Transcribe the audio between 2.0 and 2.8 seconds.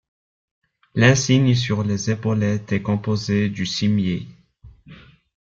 épaulettes